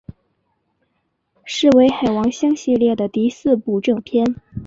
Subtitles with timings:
[1.45, 4.25] 是为海王星系列的第四部正篇。